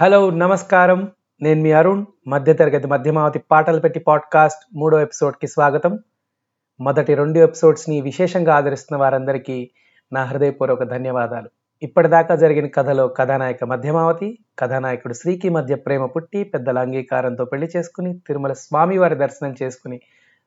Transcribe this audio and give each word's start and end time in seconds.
Hello 0.00 0.30
నమస్కారం. 0.30 1.10
నేను 1.42 1.62
మీ 1.62 1.72
అరుణ్. 1.72 2.04
మధ్యతరగతి 2.26 2.86
మధ్యమావతి 2.86 3.38
పాటలు 3.38 3.80
పెట్టి 3.80 4.00
పాడ్కాస్ట్ 4.00 4.64
మూడో 4.74 5.00
ఎపిసోడ్కి 5.00 5.46
స్వాగతం. 5.46 5.98
మొదటి 6.80 7.14
రెండు 7.14 7.38
ఎపిసోడ్స్ని 7.38 8.00
విశేషంగా 8.00 8.54
ఆదరిస్తున్న 8.54 9.00
వారందరికీ 9.00 9.70
నా 10.12 10.24
హృదయపూర్వక 10.24 10.82
ధన్యవాదాలు. 10.82 11.48
ఇప్పటిదాకా 11.82 12.34
జరిగిన 12.34 12.66
కథలో 12.66 13.08
కథానాయక 13.08 13.64
మధ్యమావతి 13.64 14.38
కథానాయకుడు 14.58 15.12
శ్రీకి 15.12 15.48
మధ్య 15.48 15.74
ప్రేమ 15.74 16.06
పుట్టి 16.06 16.44
పెద్దల 16.44 16.78
అంగీకారంతో 16.78 17.44
పెళ్ళి 17.44 17.68
చేసుకుని 17.76 18.18
తిరుమల 18.26 18.52
స్వామివారి 18.52 19.14
దర్శనం 19.14 19.54
చేసుకుని 19.62 20.00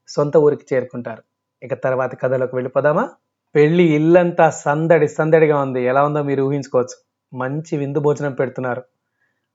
సొంత 0.08 0.38
ఊరికి 0.38 0.76
చేరుకుంటారు. 0.76 1.24
ఇక 1.64 1.74
తర్వాత 1.74 2.22
కథలోకి 2.22 2.56
వెళ్ళిపోదామా? 2.56 3.10
పెళ్ళి 3.56 3.84
ఇల్లంతా 3.84 4.50
సందడి 4.50 5.08
సందడిగా 5.08 5.62
ఉంది. 5.62 5.84
ఎలా 5.84 6.04
ఉందో 6.04 6.24
మీరు 6.24 6.44
ఊహించుకోవచ్చు. 6.44 7.10
మంచి 7.38 7.78
విందు 7.78 8.00
భోజనం 8.00 8.34
పెడుతున్నారు. 8.34 8.84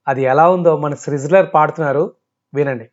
అది 0.07 0.21
ఎలా 0.23 0.45
ఉందో 0.49 0.77
మన 0.77 0.93
సృజులర్ 0.95 1.47
పాడుతున్నారు 1.53 2.03
వినండి. 2.53 2.85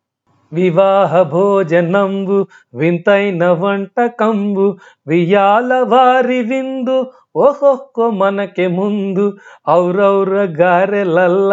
వివాహ 0.52 1.22
భోజనంబు 1.32 2.38
వింతైన 2.74 3.44
వంటకంబు 3.52 4.66
వియాల 5.06 5.72
వారి 5.84 6.40
విందు 6.42 6.96
ఓహొక్కో 7.36 8.06
మనకి 8.12 8.66
ముందు 8.78 9.26
ఔరౌర 9.74 10.32
గారెలల్ల 10.60 11.52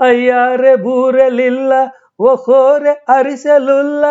అయ్యారె 0.00 0.74
బూరెలిల్ల 0.76 1.72
ఓహోరే 2.20 2.94
అరిసెలుల్ల 3.08 4.04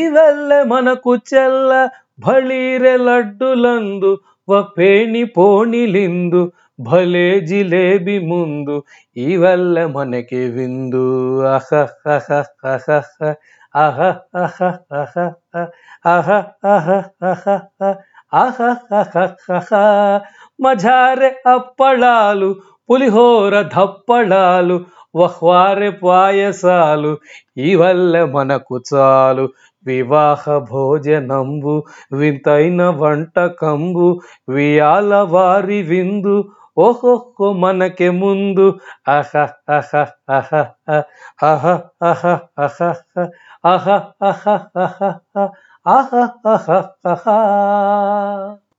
ఇవెల్ల 0.00 0.50
మనకు 0.64 1.14
చెల్ల 1.30 1.70
భళీరె 2.18 2.96
లడ్డులందు 3.06 4.12
వేణి 4.48 5.24
పోనిలిందు 5.36 6.42
భలే 6.80 7.28
జిలేబి 7.40 8.18
ముందు 8.26 8.76
ఈ 9.16 9.36
వల్ల 9.36 9.86
మనకి 9.86 10.42
విందు. 10.48 11.04
అహ 11.46 11.70
మజారె 20.60 21.30
అప్పళాలు 21.46 22.48
పులిహోర 22.88 23.54
ధప్పళాలు 23.74 24.76
వహ్వారె 25.14 25.90
పాయసాలు 26.02 27.12
ఈ 27.58 27.74
వల్ల 27.74 28.24
మనకు 28.34 28.76
చాలు. 28.90 29.44
వివాహ 29.86 30.58
భోజనంబు 30.70 31.74
వింతైన 32.12 32.82
వంటకంబు 32.96 34.08
వియాల 34.48 35.14
వారి 35.28 35.82
విందు 35.82 36.36
ఓహోహో 36.78 37.52
మనకే 37.52 38.10
ముందు. 38.10 38.66
అహ 39.08 39.32
అహ 39.68 39.92
అహ 40.30 40.50
అహ 41.42 41.64
అహ 42.02 42.24
అహ 43.72 43.86
అహ 45.86 46.12
అహ 46.46 46.68
అహ 47.06 47.24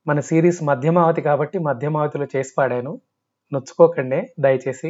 మన 0.07 0.19
సిరీస్ 0.19 0.63
మధ్యమావతి 0.63 1.21
కాబట్టి 1.21 1.59
మధ్యమావతిలో 1.59 2.27
చేసి 2.35 2.53
పాడాను. 2.57 2.93
నొచ్చుకోకండి 3.51 4.19
దయచేసి. 4.39 4.89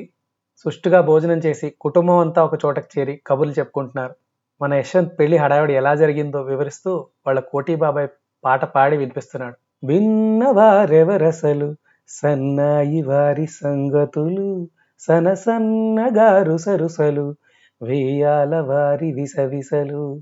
సుష్టుగా 0.65 1.01
భోజనం 1.01 1.37
చేసి 1.37 1.67
కుటుంబం 1.81 2.17
అంతా 2.17 2.43
ఒక 2.43 2.65
చోటకు 2.65 2.89
చేరి 2.95 3.21
కబుర్లు 3.27 3.53
చెప్పుకుంటున్నారు. 3.53 4.13
మన 4.61 4.73
యశ్వంత్ 4.73 5.19
పెళ్ళి 5.19 5.37
హడావిడి 5.37 5.73
ఎలా 5.73 5.95
జరిగిందో 5.95 6.41
వివరిస్తూ 6.41 7.07
వాళ్ళ 7.27 7.39
కోటి 7.39 7.75
బాబాయ్ 7.75 8.07
పాట 8.45 8.65
పాడి 8.65 8.97
వినిపిస్తున్నాడు. 8.97 9.55
విన్నవారెవరసలు 9.87 11.75
సన్నాయి 12.07 13.01
వారి 13.01 13.47
సంగతులు. 13.47 14.69
సన 14.99 15.33
సన్నగారు 15.33 16.57
సరుసలు. 16.57 17.35
వేయాల 17.81 18.59
వారి 18.59 19.11
విసవిసలు. 19.11 20.21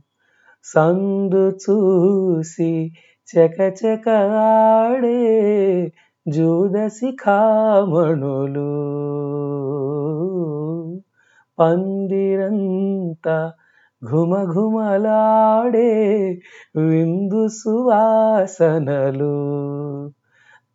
సందు 0.63 1.57
చూసి 1.63 2.91
చకచకాడే 3.27 5.19
జూదసి 6.27 7.17
కామణులు. 7.21 8.69
పందిరంతా 11.59 13.53
ఘుమఘుమలాడే 14.11 15.93
విందు 16.75 17.47
సువాసనలు. 17.47 19.35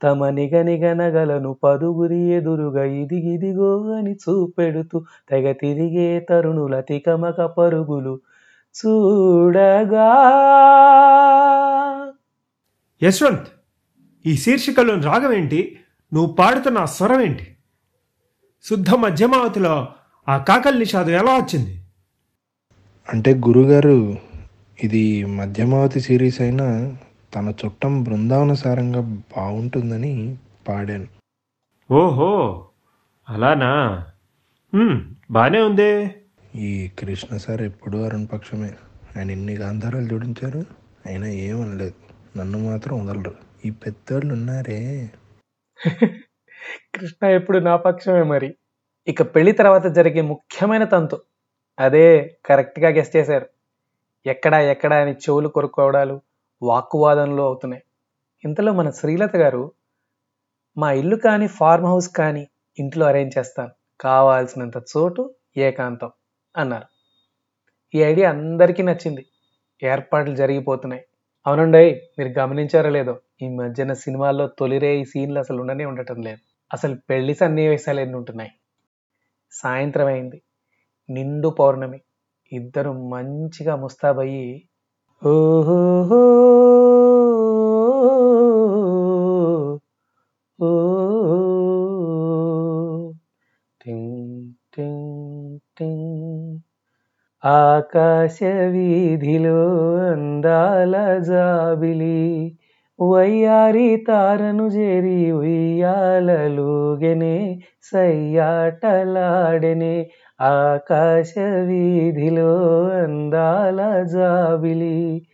తమ 0.02 0.28
నిగనిగనగలను 0.28 1.56
పదుగురి 1.64 2.18
ఎదురుగా 2.18 2.84
ఇదిగిదిగో 2.84 3.92
అని 3.92 4.12
చూపెడుతూ 4.12 5.04
తెగ 5.30 5.52
తిరిగే 5.52 6.20
తరుణుల 6.20 6.80
తికమక 6.80 7.40
పరుగులు 7.40 8.20
చూడగా. 8.76 10.12
యశ్వంత్ 13.02 13.48
ఈ 14.26 14.36
శీర్షికలోని 14.36 15.02
రాగం 15.02 15.32
ఏంటి? 15.32 15.78
నువ్వు 16.14 16.32
పాడుతున్న 16.32 16.84
స్వరం 16.84 17.20
ఏంటి? 17.20 17.46
శుద్ధ 18.64 18.90
మధ్యమావతిలో 18.94 19.88
ఆ 20.28 20.38
కాకల్ 20.38 20.78
నిషాదం 20.78 21.10
ఎలా 21.10 21.32
వచ్చింది? 21.36 21.79
అంటే 23.08 23.34
గురుగారు 23.34 24.16
ఇది 24.78 25.24
మధ్యమావతి 25.24 26.00
సిరీస్ 26.00 26.40
అయినా 26.40 26.96
తన 27.34 27.52
చుట్టం 27.64 28.02
బృందావనసారంగా 28.02 29.00
బాగుంటుందని 29.36 30.36
పాడాను. 30.68 31.06
ఓహో 31.90 32.30
అలానా? 33.28 33.70
హ్మ్, 34.74 35.00
బానే 35.30 35.60
ఉందే. 35.60 36.14
ఈ 36.54 36.90
కృష్ణ 36.98 37.36
సార్ 37.36 37.62
ఎప్పుడూ 37.62 37.98
అరుణ్ 38.02 38.26
పక్షమే. 38.32 38.70
ఆయన 39.16 39.30
ఎన్ని 39.30 39.54
గాంధారాలు 39.54 40.08
జోడించారు 40.08 40.64
అయినా 41.06 41.26
ఏమనలేదు 41.26 41.98
నన్ను 42.38 42.58
మాత్రం 42.58 43.06
వదలరు. 43.06 43.34
ఈ 43.64 43.70
పెద్దోళ్ళు 43.70 44.34
ఉన్నారే. 44.34 45.10
కృష్ణ 46.94 47.26
ఎప్పుడు 47.26 47.58
నా 47.58 47.76
పక్షమే 47.76 48.22
మరి. 48.22 48.54
ఇక 49.08 49.22
పెళ్ళి 49.22 49.52
తర్వాత 49.52 49.86
జరిగే 49.86 50.20
ముఖ్యమైన 50.20 50.84
తంతు. 50.84 51.18
అదే 51.78 52.36
కరెక్ట్గా 52.46 52.88
గెస్ట్ 52.88 53.16
చేశారు. 53.16 53.46
ఎక్కడా 54.26 54.60
ఎక్కడ 54.60 54.92
అని 54.94 55.12
చెవులు 55.12 55.48
కొరుక్కోవడాలు 55.48 56.16
వాక్కువాదనలు 56.62 57.42
అవుతున్నాయి. 57.42 57.82
ఇంతలో 58.44 58.72
మన 58.72 58.90
శ్రీలత 58.90 59.36
గారు 59.36 59.72
మా 60.76 60.92
ఇల్లు 60.92 61.16
కానీ 61.16 61.46
ఫార్మ్ 61.48 61.86
హౌస్ 61.86 62.08
కానీ 62.08 62.48
ఇంట్లో 62.78 63.06
అరేంజ్ 63.06 63.38
చేస్తాను. 63.38 63.72
కావాల్సినంత 64.00 64.76
చోటు 64.92 65.34
ఏకాంతం 65.56 66.10
అన్నారు. 66.56 66.86
ఈ 67.94 68.02
ఐడియా 68.02 68.30
అందరికీ 68.30 68.82
నచ్చింది. 68.82 69.26
ఏర్పాట్లు 69.82 70.36
జరిగిపోతున్నాయి. 70.36 71.02
అవునండి 71.46 71.82
మీరు 72.18 72.38
గమనించారో 72.38 72.90
లేదో 72.90 73.20
ఈ 73.42 73.48
మధ్యన 73.48 73.92
సినిమాల్లో 73.92 74.46
తొలిరే 74.58 75.00
ఈ 75.00 75.04
సీన్లు 75.04 75.38
అసలు 75.38 75.60
ఉండనే 75.62 75.84
ఉండటం 75.84 76.22
లేదు. 76.22 76.40
అసలు 76.72 76.94
పెళ్ళి 77.10 77.34
సన్నివేశాలు 77.34 78.00
ఎన్ని 78.00 78.16
ఉంటున్నాయి 78.16 78.52
సాయంత్రం 79.52 80.06
అయింది. 80.06 80.38
నిండు 81.10 81.54
పౌర్ణమి. 81.58 82.00
ఇద్దరు 82.52 83.08
మంచిగా 83.08 83.76
ముస్తాబయ్యి 83.76 84.68
ఓహో 85.22 86.20
ఆకాశ 97.42 98.38
వీధిలో 98.70 100.04
అందాల 100.04 101.18
జాబిలి 101.18 102.56
వయ్యారి 102.98 104.04
తారను 104.08 104.66
చేరి 104.66 105.32
ఉయ్యాలలుగెనే 105.32 107.60
సయ్యాటలాడెనే 107.82 110.10
ఆకాశ 110.40 111.34
వీధిలో 111.38 112.88
అందాల 112.88 114.02
జాబిలి 114.02 115.26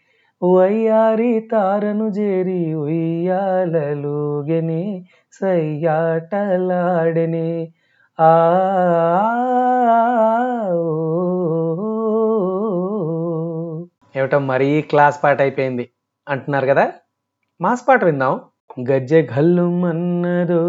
వయ్యారి 0.43 1.49
తారను 1.53 2.11
జేరి 2.11 2.75
ఉయ్యాలలుగెనే 2.75 5.05
సయ్యాటలాడని. 5.33 7.73
ఆ 8.21 8.53
ఏమిటో 14.17 14.39
మరీ 14.39 14.83
క్లాస్ 14.83 15.25
పాట 15.25 15.41
అయిపోయింది 15.41 15.89
అంటున్నారు 16.29 16.67
కదా? 16.67 16.93
మాస్ 17.61 17.89
పాట 17.89 18.05
విందాం. 18.05 18.41
గజ్జె 18.91 19.29
గల్లు 19.39 19.71
మన్నదో 19.71 20.61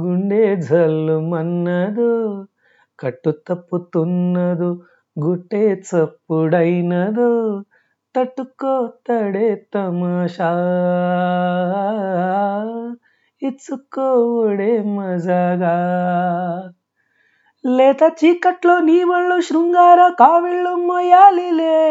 గుండె 0.00 0.56
జల్లు 0.56 1.20
మన్నదో 1.20 2.44
కట్టు 3.02 3.30
తప్పుతున్నదో 3.48 4.80
గుట్టే 5.24 5.72
చప్పుడైనదో 5.72 7.62
తట్టుకో 8.16 8.92
తడే 9.08 9.66
తమాషా. 9.74 10.50
ఇచ్చుకోడే 13.42 14.82
మజాగా. 14.82 15.74
లేత 17.66 18.12
చీకట్లో 18.24 18.80
నీ 18.80 19.04
వాళ్ళు 19.04 19.40
శృంగార 19.40 20.12
కావిళ్ళు 20.20 20.70
మొయ్యాలిలే 20.70 21.88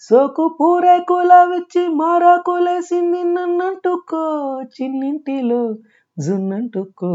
సోకు 0.00 0.56
పూరే 0.60 0.98
కులవిచ్చి 1.08 1.88
మారా 1.88 2.36
కులేసింది 2.36 3.24
నన్నంటుకో 3.24 4.62
చిన్నింటిలో 4.62 5.74
జున్నంటుకో. 6.18 7.12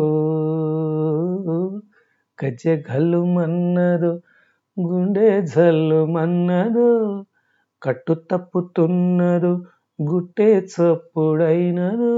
గజ్జె 2.44 2.84
గల్లు 2.92 3.26
మన్నదు 3.26 4.22
గుండె 4.78 5.42
జల్లు 5.42 6.06
మన్నదు 6.06 7.26
కట్టు 7.82 8.14
తప్పుతున్నదు 8.14 9.66
గుట్టే 10.00 10.68
చప్పుడైనదు. 10.74 12.14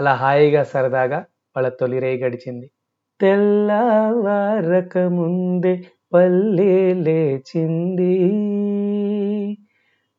అలా 0.00 0.14
హాయిగా 0.14 0.62
సరదాగా 0.62 1.24
వాళ్ళ 1.56 1.68
తొలి 1.68 1.98
రేయి 1.98 2.18
గడిచింది. 2.18 2.70
తెల్లవారక 3.20 4.98
ముందే 4.98 5.84
పల్లె 6.12 6.94
లేచింది. 6.94 8.14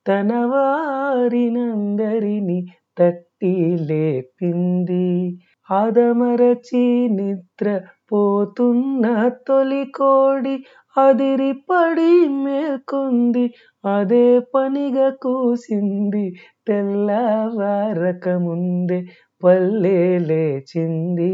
తన 0.05 0.45
వారినందరినీ 0.45 2.67
తట్టి 2.97 3.77
లేపింది. 3.89 5.39
ఆదమరచి 5.71 7.09
నిద్ర 7.09 7.79
పోతున్న 8.09 9.29
తొలి 9.47 9.91
కోడి 9.91 10.65
అదిరిపడి 10.95 12.43
మేల్కొంది 12.43 13.55
అదే 13.83 14.39
పనిగా 14.53 15.09
కూసింది 15.21 16.37
తెల్లవారక 16.67 18.29
ముందే 18.39 19.09
పల్లె 19.43 20.19
లేచింది. 20.19 21.31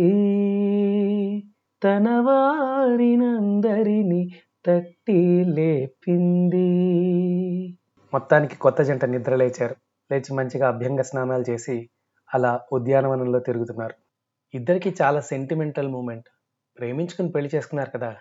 తన 1.81 2.19
వారినందరినీ 2.19 4.36
తట్టి 4.66 5.45
లేపింది. 5.56 6.69
మొత్తానికి 8.13 8.57
కొత్త 8.57 8.81
జంట 8.81 9.06
నిద్ర 9.06 9.36
లేచారు. 9.36 9.75
లేచి 10.10 10.34
మంచిగా 10.34 10.68
అభ్యంగ 10.68 11.01
స్నానాలు 11.01 11.45
చేసి 11.50 11.89
అలా 12.30 12.60
ఉద్యానవనంలో 12.72 13.39
తిరుగుతున్నారు. 13.39 14.06
ఇద్దరికి 14.54 14.96
చాలా 15.02 15.22
సెంటిమెంటల్ 15.22 15.88
మూమెంట్ 15.88 16.26
ప్రేమించుకుని 16.80 17.32
పెళ్ళి 17.32 17.52
చేసుకున్నారు 17.56 17.90
కదా. 17.90 18.16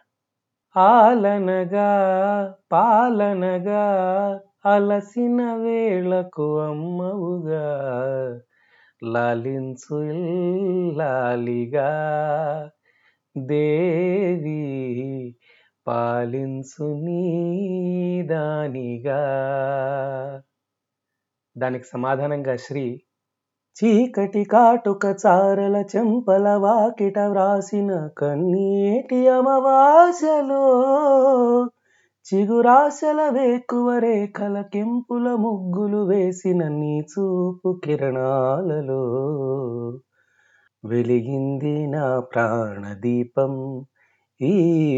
ఆలనగా 0.76 1.88
పాలనగా 2.72 3.84
అలసిన 4.66 5.54
వేళకు 5.54 6.58
అమ్మవుగా. 6.58 7.66
లాలించు 9.04 10.00
లాలిగా 10.96 11.90
దేవి 13.38 14.60
పాలించు 15.86 17.04
నీ 17.04 17.22
దానిగా 18.22 19.20
దానికి 21.58 21.84
సమాధానంగా 21.84 22.56
శ్రీ 22.56 23.02
చీకటి 23.76 24.44
కాటుక 24.44 25.04
చారల 25.26 25.84
చెంపల 25.96 26.48
వాకిట 26.56 27.18
వ్రాసిన 27.18 28.08
కన్నీటి 28.18 29.28
అమవాసలో 29.28 30.62
చిగురాశల 32.26 33.28
వేకువ 33.28 33.98
రేఖల 33.98 34.62
కెంపుల 34.62 35.34
ముగ్గులు 35.34 36.00
వేసిన 36.06 36.68
నీ 36.68 37.00
చూపు 37.00 37.80
కిరణాలలో 37.84 39.02
వెలిగింది 40.84 41.86
నా 41.86 42.20
ప్రాణదీపం. 42.20 43.54
ఈ 44.40 44.54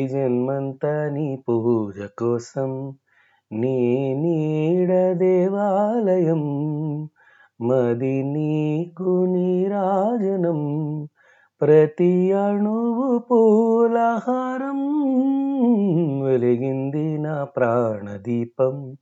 జన్మంతా 0.06 1.08
నీ 1.08 1.44
పూజ 1.48 2.08
కోసం 2.18 2.72
నీ 3.52 3.76
నీడ 4.14 4.90
దేవాలయం. 5.16 6.44
మది 7.60 8.22
నీకు 8.22 9.24
నీరాజనం 9.28 10.60
ప్రతి 11.60 12.32
అణువు 12.32 13.18
పూలహారం. 13.18 14.80
వెలిగింది 16.22 17.18
నా 17.18 17.44
ప్రాణదీపం 17.44 18.96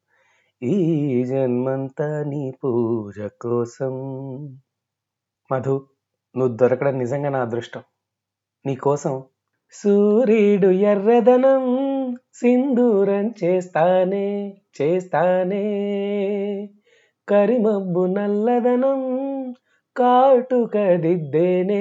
ఈ 0.63 0.77
జన్మంతా 1.25 2.25
నీ 2.25 2.51
పూజ 2.65 3.29
కోసం. 3.43 3.95
మధు 5.53 5.87
నువ్వు 6.37 6.57
దొరకడం 6.57 6.99
నిజంగా 6.99 7.29
నా 7.29 7.43
అదృష్టం. 7.43 7.83
నీకోసం 8.67 9.25
సూర్యుడు 9.73 10.69
ఎర్రదనం 10.69 11.65
సింధూరం 12.35 13.35
చేస్తానే 13.45 14.29
చేస్తానే. 14.83 15.65
కరిమబ్బు 17.29 18.07
నల్లదనం 18.07 19.01
కాటుక 19.97 20.75
దిద్దేనే 21.03 21.81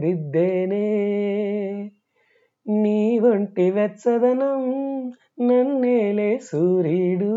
దిద్దేనే. 0.00 0.86
నీ 2.66 3.18
వంటి 3.18 3.70
వెచ్చదనం 3.70 4.62
నన్నేలే 5.40 6.38
సూర్యుడు 6.38 7.34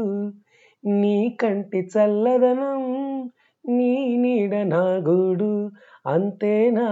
నీ 0.84 1.38
కంటి 1.42 1.82
చల్లదనం 1.94 2.82
నీ 3.66 3.92
నీడ 4.16 4.54
నా 4.64 4.84
గూడు 5.08 5.52
అంతేనా 6.06 6.88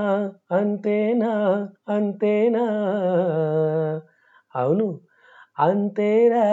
అంతేనా 0.51 1.31
అంతేనా. 1.87 2.65
అవును 4.55 4.87
అంతేరా. 5.59 6.45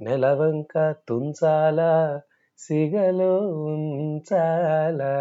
నెలవంక 0.00 0.94
తుంచాలా 1.08 2.20
సిగలో 2.58 3.48
ఉంచాలా. 3.48 5.14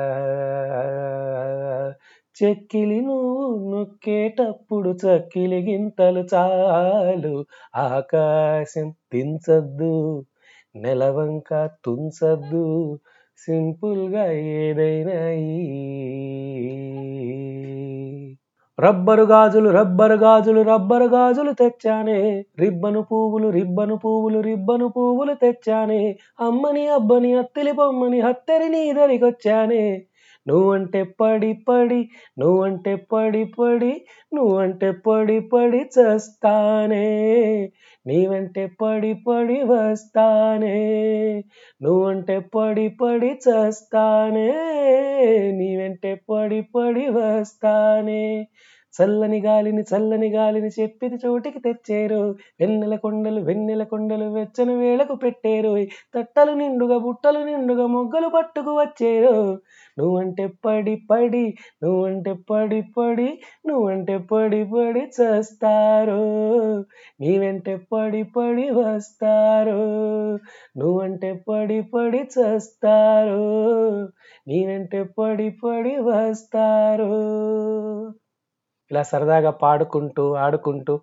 చెక్కిలి 2.43 3.01
నువ్వు 3.01 3.71
నొక్కేటప్పుడు 3.71 4.97
చక్కిలి 5.05 5.59
గింతలు 5.61 6.27
చాలు 6.33 7.45
ఆకాశం 7.75 8.89
దించద్దు. 9.13 10.25
నెలవంక 10.81 11.49
తుంచద్దు 11.85 12.65
సింపుల్గా 13.39 14.25
ఏదైనా 14.57 15.17
రబ్బరు 18.79 19.23
గాజులు 19.23 19.69
రబ్బరు 19.69 20.15
గాజులు 20.15 20.61
రబ్బరు 20.61 21.05
గాజులు 21.07 21.51
తెచ్చానే. 21.53 22.17
రిబ్బను 22.59 23.01
పువ్వులు 23.01 23.47
రిబ్బను 23.49 23.95
పువ్వులు 23.97 24.39
రిబ్బను 24.41 24.87
పువ్వులు 24.89 25.33
తెచ్చానే. 25.35 26.01
అమ్మని 26.39 26.83
అబ్బని 26.89 27.31
అత్తిలి 27.33 27.71
బొమ్మని 27.71 28.19
హత్తెరి 28.21 28.69
నీ 28.69 28.83
దరికొచ్చానే 28.93 29.83
నువ్వంటే 30.45 31.01
పడి 31.19 31.51
పడి 31.67 32.01
నువ్వంటే 32.39 32.93
పడి 33.11 33.43
పడి 33.57 33.93
నువ్వంటే 34.33 34.91
పడి 35.07 35.39
పడి 35.53 35.81
చస్తానే. 35.95 37.05
నీ 38.07 38.19
వెంటే 38.27 38.65
పడి 38.79 39.13
పడి 39.25 39.59
వస్తానే 39.63 40.77
నువ్వంటే 41.81 42.37
పడి 42.55 42.87
పడి 43.01 43.31
చస్తానే 43.45 44.49
నీ 45.51 45.69
వెంటే 45.77 46.13
పడి 46.29 46.61
పడి 46.75 47.05
వస్తానే. 47.09 48.23
చల్లని 48.99 49.39
గాలిని 49.41 49.83
చల్లని 49.91 50.29
గాలిని 50.29 50.69
చెప్పిది 50.79 51.17
చోటికి 51.25 51.59
తెచ్చేరు. 51.59 52.21
వెన్నెల 52.59 52.95
కొండలు 52.97 53.41
వెన్నెల 53.41 53.83
కొండలు 53.83 54.27
వెచ్చని 54.31 54.75
వేళకు 54.75 55.15
పెట్టేరు. 55.15 55.73
తట్టలు 56.13 56.53
నిండుగా 56.53 56.97
బుట్టలు 56.99 57.41
నిండుగా 57.43 57.87
మొగ్గలు 57.87 58.29
పట్టుకు 58.29 58.73
వచ్చేరు. 58.79 59.35
నువ్వంటే 59.97 60.45
పడి 60.65 60.95
పడి 61.09 61.45
నువ్వంటే 61.83 62.33
పడి 62.49 62.81
పడి 62.97 63.29
నువ్వంటే 63.67 64.17
పడి 64.31 64.61
పడి 64.65 65.03
చేస్తారు. 65.17 66.21
నీ 67.19 67.31
వెంటే 67.39 67.75
పడి 67.91 68.23
పడి 68.35 68.67
వస్తారు. 68.79 69.79
నువ్వంటే 70.77 71.31
పడి 71.47 71.79
పడి 71.93 72.21
చేస్తారు. 72.35 73.41
నీ 74.47 74.59
వెంటే 74.65 75.01
పడి 75.17 75.49
పడి 75.63 75.95
వస్తారు. 76.07 77.11
ఇలా 78.91 79.03
సరదాగా 79.03 79.51
పాడుకుంటూ 79.51 80.33
ఆడుకుంటూ 80.35 80.93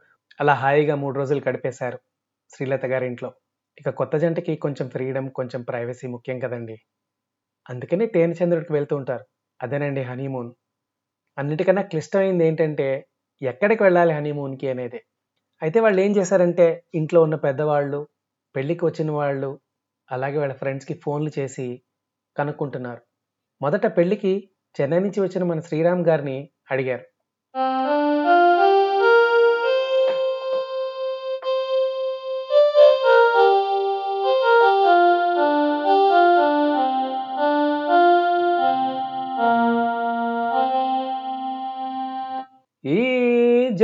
అలా 0.41 0.55
హాయిగా 0.55 0.95
మూడు 0.95 1.17
రోజులు 1.19 1.43
గడిపేశారు 1.49 1.99
శ్రీలత 2.51 2.87
గారి 2.87 3.07
ఇంట్లో 3.07 3.31
ఇక 3.79 3.91
కొత్త 3.91 4.17
జంటకి 4.17 4.57
కొంచెం 4.57 4.89
ఫ్రీడమ్ 4.89 5.31
కొంచెం 5.31 5.63
ప్రైవసీ 5.63 6.07
ముఖ్యం 6.07 6.39
కదండి. 6.39 6.77
అందుకనే 7.67 8.07
తేనచంద్రుడికి 8.07 8.73
వెళ్తూ 8.73 8.97
ఉంటారు. 8.97 9.25
అదేనండి 9.61 10.03
హనీమూన్. 10.03 10.51
అన్నిటికన్నా 11.39 11.83
క్లిష్టమైంది 11.83 12.45
ఏంటంటే 12.47 12.89
ఎక్కడికి 13.43 13.83
వెళ్ళాలి 13.83 14.13
హనీమూన్కి 14.13 14.69
అనేది. 14.69 15.01
అయితే 15.63 15.81
వాళ్ళు 15.81 16.01
ఏం 16.01 16.17
చేశారంటే 16.17 16.67
ఇంట్లో 16.95 17.23
ఉన్న 17.23 17.35
పెద్దవాళ్ళు 17.35 18.01
పెళ్ళికి 18.55 18.85
వచ్చిన 18.85 19.11
వాళ్ళు 19.11 19.51
అలాగే 20.09 20.39
వాళ్ళ 20.39 20.53
ఫ్రెండ్స్కి 20.53 20.95
ఫోన్లు 21.05 21.31
చేసి 21.39 21.67
కనుక్కుంటున్నారు. 22.37 23.03
మొదట 23.61 23.87
పెళ్ళికి 23.97 24.33
చెన్నై 24.75 24.99
నుంచి 24.99 25.21
వచ్చిన 25.21 25.45
మన 25.45 25.61
శ్రీరామ్ 25.61 26.07
గారిని 26.07 26.51
అడిగారు. 26.71 27.05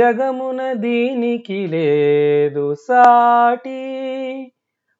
జగమున 0.01 0.73
దీనికి 0.73 1.67
లేదు 1.67 2.75
సాటి. 2.87 3.81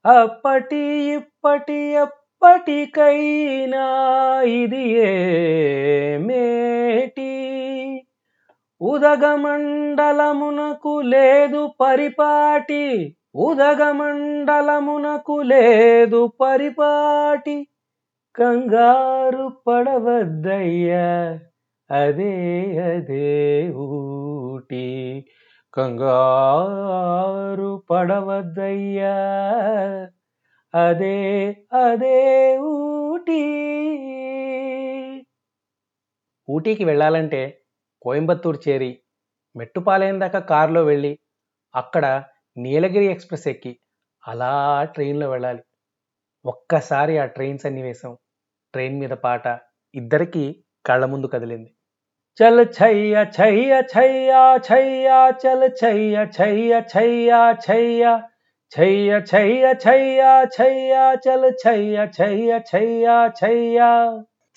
అప్పటి 0.05 1.11
ఇప్పటి 1.11 1.73
ఎప్పటికైనా 1.73 3.83
ఇది 4.45 4.99
ఏ 5.05 6.17
మేటి 6.17 7.31
ఉదగమండలమునకు 8.81 11.01
లేదు 11.05 11.75
పరిపాటి. 11.79 13.15
ఉదగమండలమునకు 13.35 15.41
లేదు 15.41 16.31
పరిపాటి. 16.41 17.67
కంగారు 18.35 19.51
పడవద్దయ్యా. 19.67 21.50
అదే 21.91 22.33
అదే 22.81 23.69
ఊటి 23.77 25.25
కంగారు 25.73 27.83
పడవద్దయ్యా. 27.89 29.13
అదే 30.73 31.55
అదే 31.73 32.59
ఊటి. 32.59 33.43
ఊటీకి 36.47 36.83
వెళ్ళాలంటే 36.83 37.63
కోయంబత్తూరు 38.01 38.69
చేరి 38.69 39.03
మెట్టుపాలెం 39.55 40.19
దాకా 40.19 40.39
కారులో 40.39 40.83
వెళ్ళి 40.83 41.19
అక్కడ 41.73 42.23
నీలగిరి 42.57 43.05
ఎక్స్ప్రెస్ 43.05 43.47
ఎక్కి 43.47 43.79
అలా 44.27 44.85
ట్రైన్లో 44.85 45.29
వెళ్ళాలి. 45.29 45.61
ఒక్కసారి 46.45 47.17
ఆ 47.17 47.25
ట్రైన్ 47.25 47.59
సన్నివేశం 47.59 48.17
ట్రైన్ 48.73 48.99
మీద 48.99 49.09
పాట 49.09 49.59
ఇద్దరికీ 49.95 50.63
కళ్ళ 50.85 51.05
ముందు 51.05 51.27
కదిలింది. 51.27 51.73
चल 52.37 52.63
छैया 52.65 53.23
छैया 53.25 53.81
छैया 53.81 54.57
छैया 54.57 55.31
चल 55.31 55.67
छैया 55.69 56.25
छैया 56.25 56.79
छैया 56.81 57.53
छैया 57.53 58.19
छैया 58.71 59.19
छैया 59.19 59.73
छैया 59.73 60.45
छैया 60.45 61.15
चल 61.15 61.51
छैया 61.63 62.05
छैया 62.05 62.59
छैया 62.59 63.17
छैया 63.39 63.89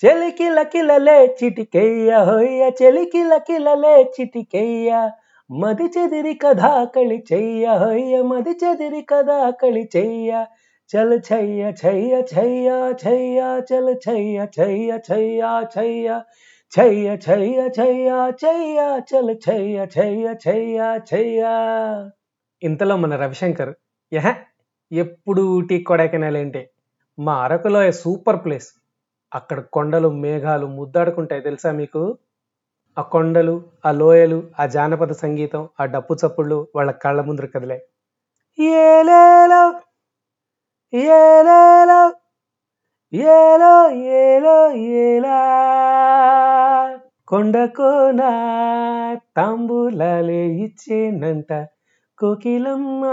चल 0.03 0.29
किला 0.37 0.63
किला 0.63 0.97
ले 0.97 1.27
चिटिकैया 1.39 2.19
होया 2.29 2.69
चल 2.79 3.03
किला 3.11 3.37
किला 3.49 3.75
ले 3.83 4.03
चिटिकैया 4.15 5.01
मदि 5.49 5.87
चेदिरि 5.87 6.33
कदा 6.41 6.73
कळिचैया 6.95 7.73
होया 7.83 8.23
मदि 8.31 8.53
चेदिरि 8.63 9.01
कदा 9.09 9.51
कळिचैया 9.61 10.45
चल 10.89 11.19
छैया 11.19 11.71
छैया 11.71 12.21
छैया 12.33 12.93
छैया 13.03 13.59
चल 13.69 13.93
छैया 14.05 14.45
छैया 14.57 14.97
छैया 15.09 15.63
छैया 15.75 16.23
చెయ్య 16.73 17.07
చెయ్య 17.25 17.59
చెయ్య 17.77 18.09
చెయ్య 18.43 18.79
చల 19.09 19.29
చెయ్య 19.45 19.77
చెయ్య 19.95 20.25
చెయ్య 20.45 20.79
చెయ్య 21.11 21.41
ఇంతలో 22.61 22.95
మన 22.95 23.13
రవిశంకర్ 23.15 23.71
యహ 24.11 24.27
ఎప్పుడు 24.91 25.41
ఊటీ 25.55 25.77
కొడైకెనాల్ 25.83 26.37
ఏంటి? 26.37 26.61
మా 27.17 27.33
అరకులో 27.45 27.81
సూపర్ 28.01 28.39
ప్లేస్? 28.45 28.69
అక్కడ 29.31 29.59
కొండలు 29.75 30.09
మేఘాలు 30.23 30.67
ముద్దాడుకుంటాయి 30.79 31.41
తెలుసా 31.41 31.71
మీకు? 31.71 32.03
ఆ 32.97 33.03
కొండలు 33.13 33.55
ఆ 33.85 33.91
లోయలు 33.91 34.39
ఆ 34.59 34.65
జానపద 34.65 35.13
సంగీతం 35.23 35.63
ఆ 35.79 35.85
డప్పు 35.85 36.15
చప్పుళ్ళు 36.21 36.59
వాళ్ళ 36.75 36.91
కళ్ళ 37.03 37.21
ముందర 37.21 37.47
కదిలే 37.55 37.77
ఏలేలో 38.79 39.63
ఏలేలో 40.93 42.01
ఏలో 43.35 43.73
ఏలో 44.19 44.55
ఏలా. 45.03 45.37
కొండకోన 47.27 48.21
తాంబూలాలే 49.35 50.41
ఇచ్చేనంట 50.65 51.51
కోకిలమ్మ 52.19 53.03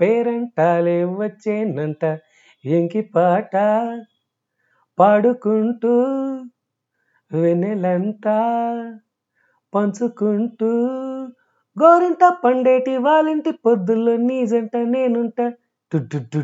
పేరంటాలే 0.00 0.96
వచ్చేనంట 1.18 2.02
ఎంకి 2.64 3.02
పాట 3.14 3.54
పాడుకుంటూ 4.98 5.94
వెన్నెలంతా 7.30 8.36
పంచుకుంటూ 9.72 10.72
గోరింట 11.76 12.24
పండేటి 12.44 12.96
వాళ్ళింటి 12.96 13.50
పొద్దుల్లో 13.64 14.16
నీజంట 14.26 14.76
నేనుంట. 14.92 15.38
డుడ్డు 15.92 16.40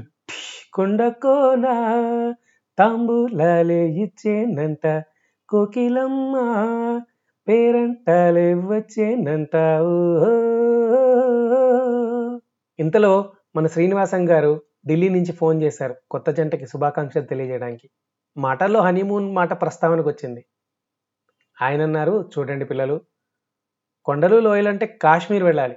కొండకోన 0.72 1.66
తాంబూలాలే 2.78 3.82
ఇచ్చేనంట 4.04 4.84
కోకిలమ్మ 5.52 6.34
పేరంటాలే 7.48 8.54
వచ్చేనంట 8.54 9.54
ఇంతలో 12.80 13.32
మన 13.56 13.66
శ్రీనివాసం 13.66 14.30
గారు 14.30 14.52
ఢిల్లీ 14.88 15.08
నుంచి 15.08 15.32
ఫోన్ 15.32 15.62
చేశారు 15.62 15.94
కొత్త 16.10 16.30
జంటకి 16.30 16.66
శుభాకాంక్షలు 16.66 17.22
తెలియజేయడానికి. 17.22 17.90
మాటల్లో 18.36 18.80
హనీమూన్ 18.80 19.34
మాట 19.34 19.60
ప్రస్తావనకు 19.62 20.08
వచ్చింది. 20.08 20.44
ఆయన 21.62 21.82
అన్నారు 21.82 22.30
చూడండి 22.38 22.64
పిల్లలు 22.64 23.00
కొండలు 24.04 24.40
లోయలంటే 24.40 24.86
కాశ్మీర్ 25.02 25.44
వెళ్ళాలి. 25.44 25.76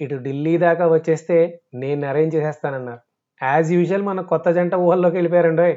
ఇటు 0.00 0.14
ఢిల్లీ 0.14 0.58
దాకా 0.58 0.86
వచ్చేస్తే 0.86 1.60
నేను 1.74 2.08
అరేంజ్ 2.08 2.34
చేసేస్తానన్నారు. 2.36 3.00
యాజ్ 3.42 3.72
యూజువల్ 3.72 4.02
మన 4.02 4.20
కొత్త 4.20 4.50
జంట 4.50 4.74
ఊహల్లోకి 4.74 5.16
వెళ్ళిపోయారండోయ్. 5.16 5.76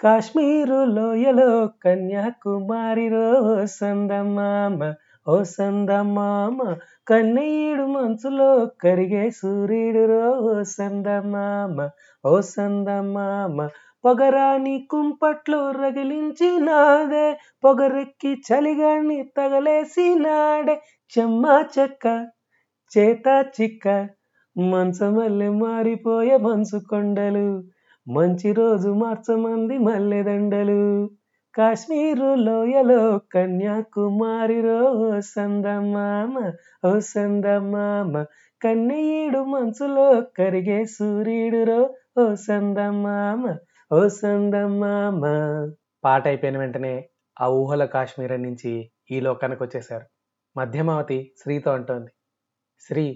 కాశ్మీరు 0.00 0.78
లోయలో 0.94 1.50
కన్యాకుమారిలో 1.84 3.26
సందమామ 3.74 4.78
ఓ 5.26 5.36
సందమామ 5.50 6.58
కన్నయ్యుడు 7.06 7.84
మంచులో 7.86 8.48
కరిగే 8.82 9.24
సూర్యుడు 9.30 10.04
రో 10.04 10.22
ఓ 10.44 10.54
సందమామ 10.70 11.88
ఓ 12.24 12.34
సందమామ 12.50 13.66
పొగరాని 14.04 14.76
కుంపట్లో 14.90 15.60
రగిలించినాదే 15.72 17.26
పొగరెక్కి 17.64 18.32
చలిగాన్ని 18.46 19.18
తగలేసినాడే 19.36 20.76
చెమ్మా 21.12 21.56
చెక్క 21.74 22.06
చేత 22.92 23.26
చిక్క 23.56 23.86
మంచమల్లె 24.56 25.50
మారిపోయే 25.58 26.38
మంచు 26.38 26.80
కొండలు 26.88 27.46
మంచి 28.10 28.50
రోజు 28.52 28.90
మార్చమంది 28.92 29.78
మల్లెదండలు. 29.78 30.82
కాశ్మీరు 31.54 32.34
లోయలో 32.46 33.00
కన్యాకుమారిరో 33.32 34.78
ఓ 35.04 35.20
సందమామ 35.20 36.34
ఓ 36.86 36.92
సందమామ 37.08 38.12
కన్నయ్యుడు 38.60 39.42
మంచులో 39.44 40.06
కరిగే 40.38 40.84
సూర్యుడురో 40.86 41.80
ఓ 42.18 42.34
సందమామ 42.46 43.42
ఓ 43.90 44.00
సందమామ 44.20 45.22
పాట 46.04 46.22
అయిపోయిన 46.26 46.58
వెంటనే 46.58 46.94
ఆ 47.36 47.48
ఊహల 47.50 47.84
కాశ్మీర్ 47.84 48.36
నుంచి 48.42 48.72
ఈ 49.10 49.18
లోకానికి 49.20 49.62
వచ్చేశారు. 49.62 50.06
మధ్యమావతి 50.56 51.18
శ్రీతో 51.42 51.70
అంటోంది 51.72 52.12
శ్రీ 52.82 53.06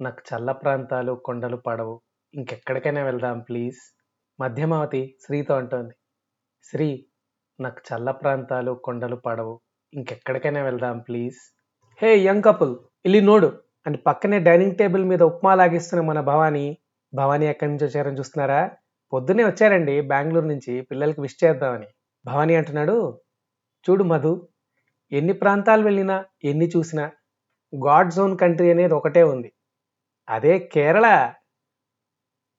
నాకు 0.00 0.22
చల్ల 0.30 0.52
ప్రాంతాలు 0.52 1.12
కొండలు 1.24 1.56
పడవు. 1.66 1.96
ఇంకెక్కడికైనా 2.34 3.02
వెళ్దాం 3.04 3.38
ప్లీజ్. 3.40 3.80
మధ్యమావతి 4.40 5.16
శ్రీతో 5.26 5.54
అంటోంది 5.54 5.94
శ్రీ 6.64 7.06
నాకు 7.60 7.80
చల్ల 7.88 8.10
ప్రాంతాలు 8.10 8.72
కొండలు 8.84 9.16
పడవు. 9.16 9.60
ఇంకెక్కడికైనా 9.92 10.62
వెళ్దాం 10.62 10.98
ప్లీజ్. 10.98 11.38
హే 12.02 12.16
యంగ్ 12.18 12.42
కపుల్ 12.42 12.76
ఇల్లి 13.06 13.20
నోడు. 13.20 13.48
అని 13.86 13.96
పక్కనే 13.96 14.38
డైనింగ్ 14.38 14.76
టేబుల్ 14.76 15.04
మీద 15.04 15.22
ఉప్మా 15.22 15.54
లాగిస్తున్న 15.54 16.04
మన 16.04 16.20
భవానీ 16.20 16.78
భవానీ 17.12 17.46
ఎక్కడి 17.46 17.70
నుంచి 17.70 17.84
వచ్చారని 17.84 18.18
చూస్తున్నారా? 18.18 18.60
పొద్దునే 19.12 19.44
వచ్చారండి 19.44 20.00
బెంగళూరు 20.00 20.46
నుంచి 20.46 20.82
పిల్లలకి 20.82 21.20
విష్ 21.20 21.44
చేద్దామని. 21.44 21.88
భవానీ 22.24 22.54
అంటున్నాడు 22.54 22.96
చూడు 23.86 24.04
మధు 24.04 24.48
ఎన్ని 25.12 25.32
ప్రాంతాలు 25.32 25.84
వెళ్ళినా 25.84 26.16
ఎన్ని 26.44 26.70
చూసినా 26.76 27.04
గాడ్ 27.72 28.12
జోన్ 28.12 28.38
కంట్రీ 28.38 28.70
అనేది 28.70 28.94
ఒకటే 28.94 29.22
ఉంది. 29.22 29.50
అదే 30.28 30.58
కేరళ 30.58 31.06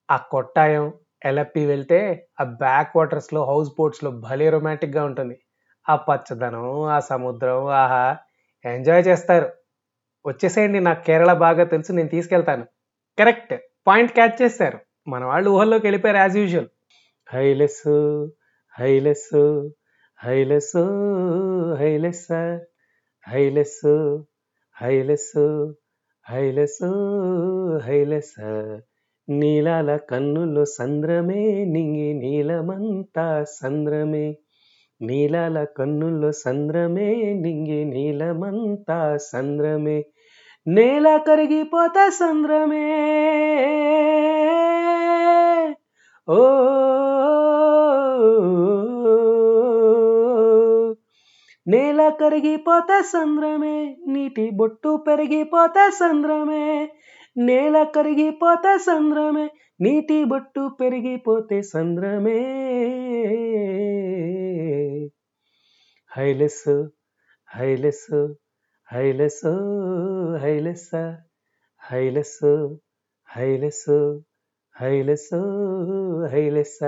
ఆ 0.10 0.18
కొట్టాయం 0.32 0.86
ఎలప్పి 1.26 1.66
వెళ్తే 1.66 2.00
ఆ 2.40 2.44
బ్యాక్ 2.44 2.98
వాటర్స్లో 2.98 3.42
హౌస్ 3.44 3.70
బోట్స్లో 3.78 4.12
భలే 4.26 4.48
రొమాంటిక్గా 4.50 5.04
ఉంటుంది. 5.06 5.36
ఆ 5.86 5.96
పచ్చదనం 6.08 6.68
ఆ 6.96 7.00
సముద్రం 7.12 7.60
ఆహా 7.82 8.04
ఎంజాయ్ 8.66 9.04
చేస్తారు. 9.08 9.48
వచ్చేసేయండి 10.26 10.80
నాకు 10.80 11.02
కేరళ 11.06 11.34
బాగా 11.46 11.64
తెలుసు 11.64 11.92
నేను 11.92 12.10
తీసుకెళ్తాను. 12.10 12.66
కరెక్ట్ 13.18 13.54
పాయింట్ 13.88 14.14
క్యాచ్ 14.14 14.38
చేస్తారు 14.42 14.78
మన 15.08 15.24
వాళ్ళు 15.26 15.50
ఊహల్లోకి 15.50 15.86
వెళ్ళిపోయారు 15.88 16.18
యాజ్ 16.18 16.38
యూజువల్ 16.38 16.70
హైలెస్ 17.30 17.84
హైలెస్ 18.76 19.30
హైలెస్ 20.20 20.74
హైలెస్ 21.80 22.28
హైలెస్ 23.28 23.80
హైలెస్ 24.78 25.32
హైలెస్ 26.26 26.82
హైలెస్ 27.88 28.34
నీలాల 29.30 29.96
కన్నుల్లో 29.96 30.66
సంద్రమే 30.66 31.66
నింగి 31.66 32.14
నీలమంతా 32.14 33.44
సంద్రమే. 33.44 34.38
నీలాల 35.02 35.64
కన్నుల్లో 35.64 36.32
సంద్రమే 36.32 37.16
నింగి 37.34 37.86
నీలమంతా 37.86 39.18
సంద్రమే. 39.18 40.06
నేల 40.68 41.18
కరిగిపోతా 41.18 42.10
సంద్రమే. 42.10 42.86
ఓ 46.30 46.46
నేల 51.68 52.10
కరిగిపోతా 52.10 53.02
సంద్రమే. 53.02 53.98
నీటి 54.08 54.50
బొట్టు 54.50 55.04
పెరిగిపోతా 55.08 55.90
సంద్రమే. 55.90 56.92
నేల 57.38 57.84
కరిగిపోతే 57.84 58.78
సంద్రమే 58.78 59.50
నీటి 59.82 60.24
బొట్టు 60.24 60.72
పెరిగిపోతే 60.82 61.62
సంద్రమే. 61.62 62.38
హైలెస్ 66.12 66.68
హైలెస్ 67.56 68.08
హైలెస్ 68.94 69.46
హైలెస్ 70.44 70.96
హైలెస్ 71.84 72.40
హైలెస్ 73.30 73.90
హైలెస్ 74.76 75.34
హైలెస్. 76.32 76.80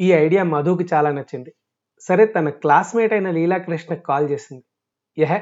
ఈ 0.00 0.12
ఐడియా 0.12 0.44
మధుకి 0.44 0.94
చాలా 0.94 1.10
నచ్చింది. 1.10 1.54
సరే 2.00 2.26
తన 2.26 2.48
క్లాస్మేట్ 2.50 3.12
అయిన 3.12 3.30
లీలాకృష్ణకి 3.30 4.02
కాల్ 4.02 4.30
చేసింది. 4.30 4.64
యహ 5.18 5.32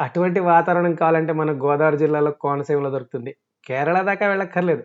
అటువంటి 0.00 0.40
వాతావరణం 0.40 0.94
కావాలంటే 0.94 1.32
మన 1.32 1.50
గోదావరి 1.64 1.98
జిల్లాలో 1.98 2.30
కోనసీమలో 2.30 2.90
దొరుకుతుంది. 2.90 3.36
కేరళ 3.66 3.98
దాకా 4.02 4.24
వెళ్ళక్కర్లేదు. 4.28 4.84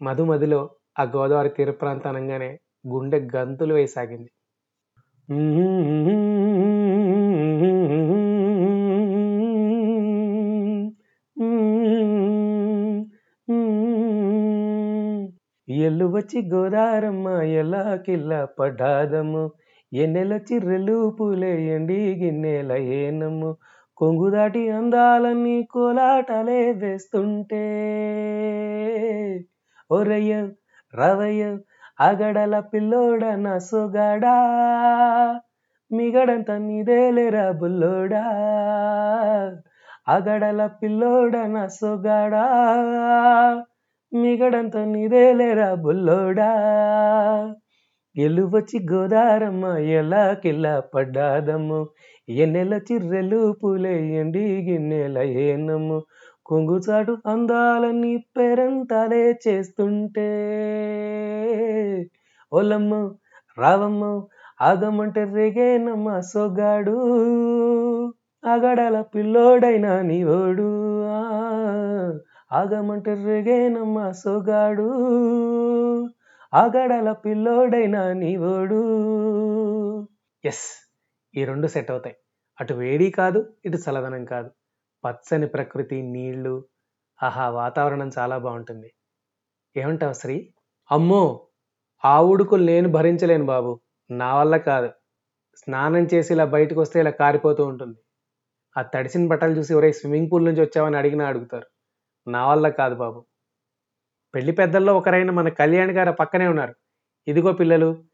మధుమదిలో 0.00 0.60
ఆ 0.98 1.04
గోదావరి 1.14 1.50
తీర 1.56 1.70
ప్రాంతం 1.80 2.10
అనగానే 2.10 2.50
గుండె 2.86 3.18
గంతులు 3.34 3.74
వేసాగింది 3.74 4.30
ఎల్లువచ్చి 15.68 16.38
గోదారమ్మ 16.52 17.28
ఎలా 17.60 17.82
కిల్ల 18.06 18.32
పడ్డాదము 18.58 19.44
ఎన్నెలొచ్చి 19.92 20.56
రెల్లు 20.58 20.96
పూలే 21.18 21.52
ఎండి 21.74 21.98
గిన్నెల 22.20 22.72
ఏనము 22.98 23.50
కొంగు 23.96 24.30
దాటి 24.30 24.70
అందాలన్నీ 24.70 25.62
కోలాటలే 25.62 26.72
వేస్తుంటే. 26.72 27.64
ఒరయ్య 29.90 30.48
రవయ్య 30.94 31.58
అగడల 32.00 32.60
పిల్లోడ 32.60 33.24
నా 33.24 33.58
సొగాడా? 33.58 34.36
మిగడంత 35.92 36.50
నీదేలేరా 36.50 37.52
బుల్లోడా? 37.52 38.24
అగడల 40.08 40.66
పిల్లోడ 40.66 41.36
నా 41.36 41.66
సొగాడా? 41.66 42.46
మిగడంత 44.14 44.76
నీదేలేరా 44.76 45.74
బుల్లోడా? 45.74 46.50
ఎలువచ్చి 48.16 48.86
గోదారమ్మ 48.92 49.64
ఎలా 49.78 50.32
కిల్లా 50.34 50.80
పడ్డాదమ్ము? 50.80 51.88
ఎన్నెల 52.28 52.80
చిర్రెలు 52.92 53.56
పూలేయండి 53.64 54.66
గిన్నెల 54.70 55.18
ఏనమ్ము? 55.18 56.02
కొంగుచాటు 56.46 57.16
అందాలని 57.26 58.24
పెరంతాలే 58.36 59.38
చేస్తుంటే. 59.48 60.28
ఓలమ్మ 62.52 63.10
రావమ్మ 63.58 64.22
ఆగమంటే 64.60 65.24
రేగేనమ్మ 65.24 66.20
సొగాడు. 66.20 66.96
ఆగడాల 68.46 69.00
పిల్లోడైనా 69.00 70.02
నీవోడు. 70.02 71.02
ఆ, 71.06 71.18
ఆగమంటే 72.52 73.14
రేగేనమ్మ 73.14 74.10
సొగాడు. 74.10 74.88
ఆగడల 76.54 77.12
పిల్లోడైనా 77.12 78.12
నీవోడు. 78.12 78.80
ఎస్ 80.44 80.94
ఈ 81.36 81.44
రెండు 81.44 81.66
సెట్ 81.66 81.90
అవుతాయి. 81.90 82.16
అటు 82.60 82.74
వేడి 82.74 83.10
కాదు 83.10 83.56
ఇటు 83.64 83.76
చల్లదనం 83.76 84.24
కాదు. 84.24 84.50
పచ్చని 85.04 85.46
ప్రకృతి 85.46 86.02
నీళ్ళు. 86.02 86.64
ఆహా 87.22 87.50
వాతావరణం 87.50 88.10
చాలా 88.18 88.38
బాగుంటుంది. 88.38 88.92
ఏమంటావు 89.76 90.12
శ్రీ? 90.12 90.54
అమ్మో 90.90 91.46
ఆ 92.04 92.22
ఉడుకులు 92.22 92.64
నేను 92.64 92.88
భరించలేను 92.88 93.46
బాబు. 93.46 93.80
నా 94.10 94.34
వల్ల 94.34 94.56
కాదు. 94.56 94.90
స్నానం 95.56 96.08
చేసి 96.14 96.32
ఇలా 96.34 96.44
బయటకు 96.44 96.80
వస్తే 96.80 97.00
ఇలా 97.00 97.10
కారిపోతూ 97.10 97.66
ఉంటుంది. 97.66 97.98
ఆ 98.76 98.82
తడిసిన 98.82 99.28
బట్టలు 99.28 99.52
చూసి 99.52 99.72
ఎవరై 99.72 99.92
స్విమ్మింగ్ 99.92 100.30
పూల్ 100.32 100.44
నుంచి 100.44 100.60
వచ్చావని 100.60 100.96
అడిగినా 100.96 101.26
అడుగుతారు. 101.26 101.66
నా 102.30 102.46
వల్ల 102.48 102.68
కాదు 102.68 102.94
బాబు. 102.94 103.26
పెళ్ళి 104.34 104.52
పెద్దల్లో 104.52 104.96
ఒకరైన 104.96 105.30
మన 105.30 105.48
కళ్యాణ్ 105.48 105.90
గారు 105.90 106.12
పక్కనే 106.12 106.48
ఉన్నారు. 106.48 106.74
ఇదిగో 107.28 107.52
పిల్లలు 107.52 108.04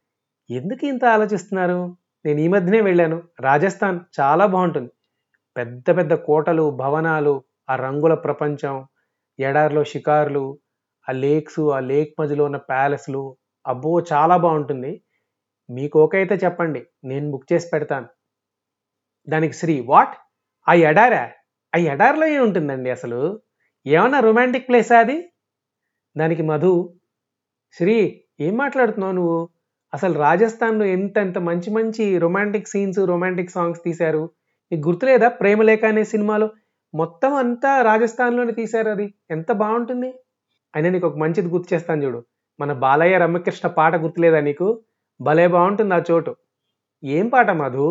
ఎందుకు 0.50 0.86
ఇంత 0.86 1.04
ఆలోచిస్తున్నారు? 1.04 1.96
నేను 2.24 2.40
ఈ 2.40 2.48
మధ్యనే 2.48 2.80
వెళ్ళాను. 2.80 3.22
రాజస్థాన్ 3.40 4.00
చాలా 4.20 4.46
బాగుంటుంది. 4.46 4.90
పెద్ద 5.56 5.96
పెద్ద 5.96 6.12
కోటలు 6.14 6.70
భవనాలు 6.70 7.44
ఆ 7.70 7.76
రంగుల 7.76 8.14
ప్రపంచం 8.14 8.86
ఎడారిలో 9.40 9.84
షికార్లు 9.84 10.58
ఆ 11.08 11.12
లేక్స్ 11.12 11.60
ఆ 11.60 11.80
లేక్ 11.80 12.14
మధ్యలో 12.20 12.44
ఉన్న 12.44 12.56
ప్యాలెస్లు 12.56 13.36
అబ్బో 13.66 14.04
చాలా 14.12 14.36
బాగుంటుంది. 14.36 15.02
మీకు 15.70 16.02
ఓకే 16.02 16.18
అయితే 16.18 16.34
చెప్పండి 16.34 16.86
నేను 17.04 17.30
బుక్ 17.30 17.52
చేసి 17.52 17.66
పెడతాను. 17.72 18.08
దానికి 19.28 19.54
శ్రీ 19.54 19.80
వాట్? 19.80 20.14
ఆ 20.68 20.72
ఎడారా? 20.72 21.30
ఆ 21.74 21.78
ఎడారిలో 21.78 22.26
ఏముంటుందండి 22.26 22.90
అసలు? 22.90 23.40
ఏమన్నా 23.86 24.20
రొమాంటిక్ 24.20 24.68
ప్లేసా 24.68 24.98
అది? 24.98 25.32
దానికి 26.16 26.42
మధు 26.42 26.72
శ్రీ 27.76 27.96
ఏం 28.40 28.56
మాట్లాడుతున్నావు 28.56 29.12
నువ్వు? 29.12 29.48
అసలు 29.94 30.18
రాజస్థాన్లో 30.18 30.84
ఎంత 30.86 31.18
ఎంత 31.18 31.38
మంచి 31.38 31.70
మంచి 31.70 32.18
రొమాంటిక్ 32.18 32.68
సీన్స్ 32.68 32.98
రొమాంటిక్ 32.98 33.50
సాంగ్స్ 33.50 33.80
తీశారు? 33.84 34.22
నీకు 34.72 34.88
గుర్తులేదా 34.88 35.28
ప్రేమలేఖ 35.28 35.84
అనే 35.84 36.04
సినిమాలో? 36.04 36.48
మొత్తం 36.94 37.34
అంతా 37.34 37.82
రాజస్థాన్లోనే 37.82 38.52
తీశారు 38.52 38.88
అది. 38.88 39.14
ఎంత 39.30 39.52
బాగుంటుంది? 39.52 40.10
అయినా 40.74 40.90
నీకు 40.90 41.06
ఒక 41.06 41.18
మంచిది 41.18 41.48
గుర్తు 41.48 41.74
చేస్తాను 41.74 42.04
చూడు. 42.04 42.20
మన 42.60 42.72
బాలయ్య 42.72 43.18
రమ్యకృష్ణ 43.18 43.68
పాట 43.68 43.96
గుర్తులేదా 43.96 44.40
నీకు? 44.40 44.68
భలే 45.20 45.46
బాగుంటుంది 45.48 45.94
ఆ 45.94 46.02
చోటు. 46.10 46.32
ఏం 47.02 47.28
పాట 47.28 47.50
మధు? 47.50 47.86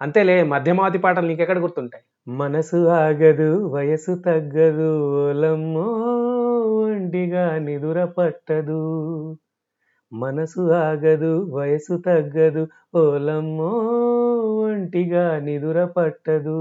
అంతేలే 0.00 0.42
మధ్యమావతి 0.42 0.98
పాటలు 0.98 1.26
నీకెక్కడ 1.26 1.58
గుర్తుంటాయి? 1.58 2.04
మనసు 2.28 2.76
ఆగదు 2.76 3.66
వయసు 3.66 4.14
తగ్గదు 4.14 4.88
ఓలమ్మో 5.28 5.84
ఒంటిగా 6.76 7.58
నిదుర 7.58 8.04
పట్టదు. 8.04 8.80
మనసు 10.12 10.60
ఆగదు 10.60 11.50
వయసు 11.54 11.96
తగ్గదు 11.96 12.68
ఓలమ్మో 12.96 13.70
ఒంటిగా 14.58 15.40
నిదుర 15.40 15.84
పట్టదు. 15.84 16.58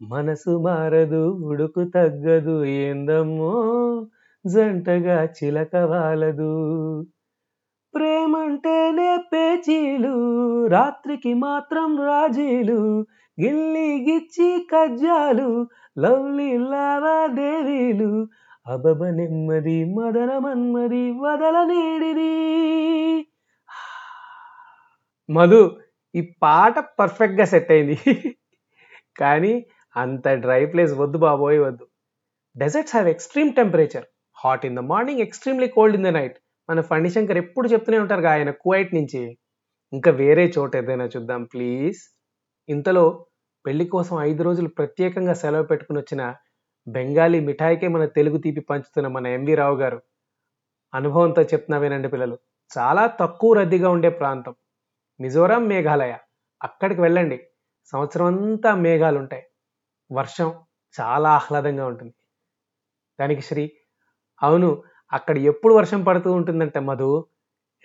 మనసు 0.00 0.50
మారదు 0.50 1.24
ఉడుకు 1.44 1.84
తగ్గదు 1.84 2.64
ఏందమ్మో 2.64 3.54
జంటగా 4.46 5.24
చిలక 5.24 5.76
వాలదు. 5.76 6.52
ప్రేమంటేనే 7.94 9.16
పేచీలు 9.32 10.14
రాత్రికి 10.66 11.34
మాత్రం 11.34 12.00
రాజీలు 12.00 13.06
గిల్లి 13.40 14.04
గిచ్చి 14.10 14.66
కజ్జాలు 14.72 15.66
లవ్లీ 15.98 16.58
లావాదేవీలు 16.58 18.28
అబబ 18.66 19.04
నెమ్మది 19.04 19.84
మదన 19.84 20.38
మన్మది 20.38 21.10
వదల 21.10 21.56
నేడిది. 21.64 22.34
మధు 25.28 25.76
ఈ 26.14 26.20
పాట 26.42 26.74
పర్ఫెక్ట్గా 26.78 27.44
సెట్ 27.44 27.72
అయింది. 27.72 27.98
కానీ 29.16 29.66
అంత 29.96 30.28
డ్రై 30.28 30.66
ప్లేస్ 30.66 30.92
వద్దు 30.92 31.18
బాబోయ్ 31.18 31.58
వద్దు. 31.58 31.84
Deserts 32.56 32.94
have 32.96 33.08
extreme 33.08 33.52
temperature 33.54 34.06
hot 34.44 34.66
in 34.66 34.76
the 34.76 34.78
morning 34.78 35.20
extremely 35.20 35.68
cold 35.68 35.96
in 35.96 36.04
the 36.04 36.08
night 36.08 36.38
మన 36.70 36.80
ఫణిశంకర్ 36.80 37.38
ఎప్పుడు 37.38 37.68
చెప్తూనే 37.68 37.98
ఉంటారు 37.98 38.26
ఆయన 38.26 38.50
కువైట్ 38.50 38.94
నుంచి. 38.94 39.38
ఇంకా 39.92 40.10
వేరే 40.10 40.52
చోట 40.58 40.76
ఏదైనా 40.76 41.04
చూద్దాం 41.04 41.44
ప్లీజ్ 41.44 42.00
ఇంతలో 42.68 43.26
పెళ్ళి 43.66 43.84
కోసం 43.84 44.20
ఐదు 44.20 44.42
రోజులు 44.42 44.68
ప్రత్యేకంగా 44.68 45.34
సెలవు 45.34 45.62
పెట్టుకుని 45.62 45.98
వచ్చిన 45.98 46.34
బెంగాలీ 46.88 47.40
మిఠాయికే 47.40 47.88
మన 47.88 48.04
తెలుగు 48.04 48.38
తీపి 48.38 48.60
పంచుతున్న 48.60 49.08
మన 49.08 49.26
ఎంవి 49.26 49.54
రావు 49.54 49.76
గారు. 49.76 50.02
అనుభవంతో 50.94 51.42
చెప్తున్నా 51.42 51.78
వినండి 51.78 52.08
పిల్లలు. 52.08 52.38
చాలా 52.78 53.06
తక్కువ 53.06 53.52
రద్దీగా 53.52 53.90
ఉండే 53.90 54.08
ప్రాంతం. 54.08 54.54
మిజోరాం 55.20 55.68
మేఘాలయ. 55.68 56.14
అక్కడికి 56.62 57.00
వెళ్ళండి. 57.00 57.40
సంవత్సరం 57.84 58.26
అంతా 58.26 58.74
మేఘాలు 58.74 59.18
ఉంటాయి 59.18 59.42
వర్షం 60.12 60.54
చాలా 61.00 61.30
ఆహ్లాదంగా 61.30 61.86
ఉంటుంది. 61.86 62.14
దానికి 63.20 63.40
శ్రీ 63.40 63.72
అవును 64.42 64.82
అక్కడ 65.12 65.38
ఎప్పుడు 65.38 65.74
వర్షం 65.74 66.04
పడుతూ 66.04 66.32
ఉంటుందంటే 66.32 66.80
Madhu. 66.80 67.26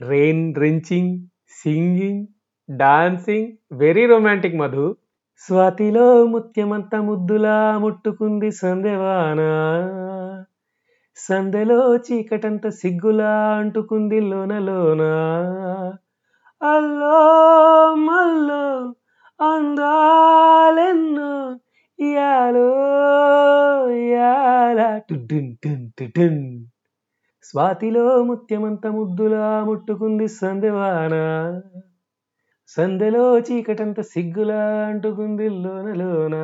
rain 0.02 0.56
రించింగ్ 0.56 1.28
singing 1.50 2.28
dancing 2.70 3.52
very 3.72 4.06
romantic 4.06 4.56
Madhu 4.56 4.96
స్వాతిలో 5.44 6.26
ముత్యమంత 6.26 6.96
ముద్దులా 6.96 7.78
ముట్టుకుంది 7.78 8.52
సందెవాన 8.52 9.42
సందెలో 11.18 11.96
చీకటంత 11.96 12.68
సిగ్గులా 12.70 13.32
అంటుకుంది 13.56 14.20
లోన 14.20 14.60
లోన 14.60 15.02
అల్లో 16.62 17.18
మల్లో 17.96 18.94
అందాలెన్నో 19.40 21.32
యాలో 22.00 22.70
యాల 24.10 25.00
టుడున్ 25.10 25.58
టున్ 25.64 25.90
టుడున్. 26.00 26.44
స్వాతిలో 27.44 28.24
ముత్యమంత 28.24 28.88
ముద్దులా 28.88 29.64
ముట్టుకుంది 29.64 30.28
సందెవాన 30.28 31.14
సందెలో 32.68 33.40
చీకటంత 33.40 34.02
సిగ్గులా 34.02 34.86
అంటుకుంది 34.86 35.50
లోన 35.50 35.94
లోన 35.94 36.36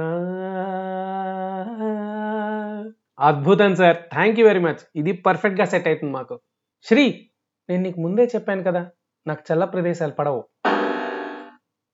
అద్భుతం 3.20 3.76
sir. 3.76 3.98
Thank 4.12 4.40
you 4.40 4.48
very 4.48 4.60
much 4.60 4.82
ఇది 4.96 5.12
పర్ఫెక్ట్గా 5.12 5.66
సెట్ 5.66 5.88
అవుతుంది 5.88 6.14
మాకు. 6.14 6.40
శ్రీ 6.84 7.30
నేను 7.70 7.84
నీకు 7.84 8.02
ముందే 8.02 8.26
చెప్పాను 8.26 8.64
కదా 8.64 8.92
నాకు 9.28 9.44
చల్ల 9.52 9.66
ప్రదేశాలు 9.66 10.12
పడవు. 10.12 10.42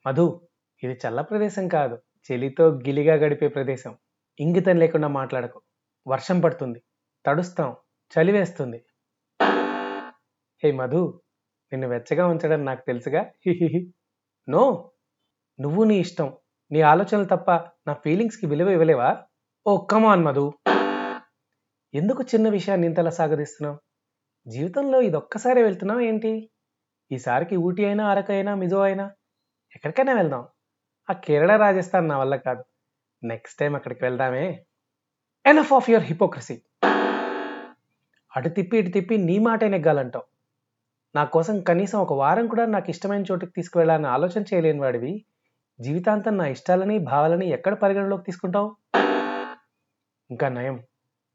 మధు 0.06 0.42
ఇది 0.84 1.00
చల్ల 1.08 1.22
ప్రదేశం 1.22 1.68
కాదు. 1.68 1.98
చలితో 2.28 2.68
గిలిగా 2.70 3.16
గడిపే 3.16 3.48
ప్రదేశం. 3.48 3.98
ఇంగితం 4.40 4.78
లేకుండా 4.78 5.08
మాట్లాడకు. 5.08 5.62
వర్షం 6.08 6.40
పడుతుంది. 6.40 6.80
తడుస్తాం. 7.26 7.76
చలి 8.14 8.32
వేస్తుంది. 8.32 8.80
హే 10.64 10.72
మధు 10.72 11.02
నిన్ను 11.72 11.88
వెచ్చగా 11.90 12.28
ఉంచడం 12.28 12.66
నాకు 12.66 12.84
తెలుసుగా? 12.88 13.22
హిహిహి 13.48 13.82
నో 14.50 14.92
నువ్వు 15.60 15.84
నీ 15.84 16.00
ఇష్టం. 16.00 16.34
నీ 16.72 16.82
ఆలోచనలు 16.82 17.26
తప్ప 17.26 17.52
నా 17.88 17.94
ఫీలింగ్స్కి 17.94 18.46
విలువ 18.46 18.70
ఇవ్వలేవా? 18.70 19.24
Oh 19.68 19.86
come on 19.86 20.24
Madhu. 20.24 20.54
ఎందుకు 21.94 22.24
చిన్న 22.24 22.50
విషయాన్ని 22.50 22.88
ఇంతలా 22.88 23.10
సాగదీస్తున్నావు? 23.10 23.80
జీవితంలో 24.50 25.02
ఇదొక్కసారి 25.02 25.64
వెళ్తున్నావు 25.64 26.00
ఏంటి? 26.00 26.50
ఈసారికి 27.12 27.56
ఊటీ 27.56 27.86
అయినా 27.86 28.08
అరకు 28.08 28.32
అయినా 28.32 28.56
మిజో 28.56 28.82
అయినా 28.82 29.12
ఎక్కడికైనా 29.76 30.14
వెళ్దాం. 30.14 30.48
ఆ 31.10 31.14
కేరళ 31.14 31.56
రాజస్థాన్ 31.56 32.08
నా 32.08 32.18
వల్ల 32.18 32.36
కాదు. 32.36 32.64
నెక్స్ట్ 33.24 33.60
టైం 33.60 33.76
అక్కడికి 33.76 34.06
వెళ్దామే. 34.06 34.66
ఎనఫ్ 35.46 35.74
ఆఫ్ 35.74 35.90
యువర్ 35.90 36.06
హిపోక్రసీ 36.06 36.62
అటు 38.36 38.50
తిప్పి 38.50 38.78
ఇటు 38.78 38.90
తిప్పి 38.90 39.18
నీ 39.18 39.40
మాట 39.40 39.64
నెగ్గాలంటావు. 39.64 40.39
నా 41.16 41.24
కోసం 41.24 41.62
కనీసం 41.62 42.00
ఒక 42.00 42.14
వారం 42.14 42.48
కూడా 42.48 42.66
నాకు 42.66 42.90
ఇష్టమైన 42.90 43.24
చోటుకి 43.32 43.52
తీసుకువెళ్ళాలని 43.52 44.08
ఆలోచన 44.08 44.42
చేయలేని 44.42 44.80
వాడివి. 44.80 45.26
జీవితాంతం 45.82 46.38
నా 46.38 46.48
ఇష్టాలని 46.48 47.00
భావాలని 47.00 47.48
ఎక్కడ 47.48 47.74
పరిగణలోకి 47.74 48.24
తీసుకుంటావు? 48.24 48.76
ఇంకా 50.32 50.50
నయం. 50.50 50.84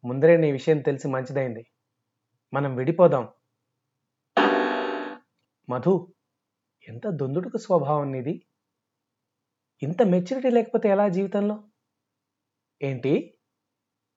ముందరే 0.04 0.36
నీ 0.36 0.52
విషయం 0.52 0.78
తెలిసి 0.78 1.08
మంచిదైంది. 1.08 1.66
మనం 2.54 2.76
విడిపోదాం. 2.76 3.28
మధు 5.68 6.12
ఎంత 6.88 7.08
దొందుడుకు 7.08 7.56
స్వభావం 7.56 8.12
నీది. 8.12 8.46
ఇంత 9.82 10.02
మెచ్యూరిటీ 10.02 10.50
లేకపోతే 10.50 10.88
ఎలా 10.88 11.08
జీవితంలో? 11.08 11.64
ఏంటి? 12.82 13.34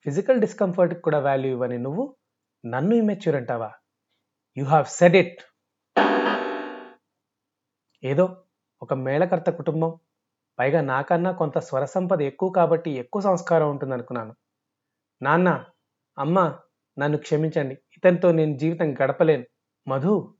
ఫిజికల్ 0.03 0.41
డిస్కంఫర్ట్కి 0.41 1.01
కూడా 1.01 1.19
వాల్యూ 1.19 1.51
ఇవ్వని 1.51 1.77
నువ్వు 1.77 2.15
నన్ను 2.65 2.95
ఇమెచ్యూర్ 2.95 3.35
అంటావా? 3.35 3.71
యు 4.57 4.65
హ్యావ్ 4.65 4.85
సెడ్ 4.85 5.15
ఇట్ 5.15 5.41
ఏదో 8.03 8.43
ఒక 8.81 8.93
మేళకర్త 8.93 9.49
కుటుంబం. 9.49 9.99
పైగా 10.59 10.81
నాకన్నా 10.81 11.31
కొంత 11.31 11.57
స్వర 11.57 11.85
సంపద 11.85 12.21
ఎక్కువ 12.21 12.49
కాబట్టి 12.49 12.91
ఎక్కువ 12.91 13.21
సంస్కారం 13.21 13.69
ఉంటుంది 13.69 13.93
అనుకున్నాను 13.93 14.35
నాన్న 15.21 15.65
అమ్మ 16.17 16.59
నన్ను 16.99 17.17
క్షమించండి. 17.17 17.75
ఇతనితో 17.97 18.31
నేను 18.31 18.57
జీవితం 18.57 18.93
గడపలేను. 18.93 19.45
మధు 19.87 20.35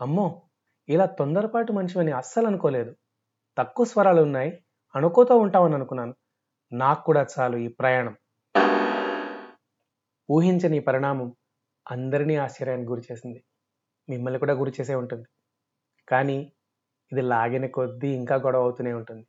అమ్మో 0.00 0.42
ఇలా 0.88 1.06
తొందరపాటు 1.06 1.72
మనిషివని 1.72 2.12
అస్సలు 2.12 2.46
అనుకోలేదు. 2.46 2.96
తక్కువ 3.58 3.86
స్వరాలు 3.86 4.22
ఉన్నాయి. 4.22 4.64
అనుకోతో 4.96 5.36
ఉంటామని 5.36 5.74
అనుకున్నాను. 5.74 6.14
నాకు 6.72 7.04
కూడా 7.04 7.26
చాలు 7.38 7.56
ఈ 7.56 7.68
ప్రయాణం. 7.68 8.16
ఊహించని 10.30 10.80
పరిణామం 10.80 11.36
అందరినీ 11.90 12.36
ఆశ్చర్యానికి 12.36 12.88
గురి 12.88 13.02
చేసింది 13.12 13.44
మిమ్మల్ని 14.08 14.38
కూడా 14.38 14.52
గురి 14.52 14.72
చేసే 14.80 14.94
ఉంటుంది. 14.94 15.26
కానీ 16.08 16.38
ఇది 17.12 17.20
లాగిన 17.22 17.66
కొద్దీ 17.66 18.08
ఇంకా 18.08 18.36
గొడవ 18.36 18.62
అవుతూనే 18.62 18.92
ఉంటుంది. 18.92 19.24